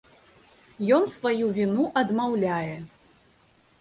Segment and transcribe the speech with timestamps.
[0.95, 2.75] Ён сваю віну адмаўляе.